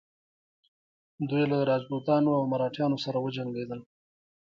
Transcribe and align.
دوی 1.29 1.43
له 1.51 1.57
راجپوتانو 1.69 2.29
او 2.37 2.43
مراتیانو 2.51 2.97
سره 3.05 3.17
وجنګیدل. 3.25 3.79